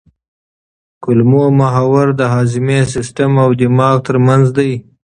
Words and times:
کولمو 1.03 1.43
محور 1.59 2.07
د 2.19 2.21
هاضمي 2.33 2.79
سیستم 2.93 3.31
او 3.43 3.49
دماغ 3.61 3.95
ترمنځ 4.07 4.45
دی. 4.57 4.71